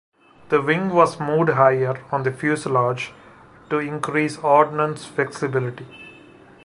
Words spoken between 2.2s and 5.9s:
the fuselage to increase ordnance flexibility.